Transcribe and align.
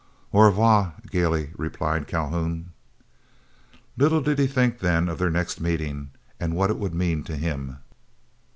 "Au 0.33 0.41
revoir," 0.41 0.95
gayly 1.11 1.51
replied 1.57 2.07
Calhoun. 2.07 2.71
Little 3.95 4.19
did 4.19 4.39
he 4.39 4.47
think 4.47 4.79
then 4.79 5.07
of 5.07 5.19
their 5.19 5.29
next 5.29 5.61
meeting, 5.61 6.09
and 6.39 6.55
what 6.55 6.71
it 6.71 6.79
would 6.79 6.95
mean 6.95 7.23
to 7.25 7.35
him. 7.37 7.77